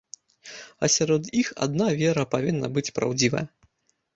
[0.77, 3.45] А сярод іх адна вера павінна быць праўдзівая.